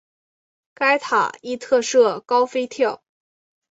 [0.73, 3.03] 该塔亦特设高飞跳。